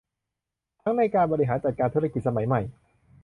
[0.81, 2.61] ทั้งในการบริหารจัดการธุรกิจสมัยใหม่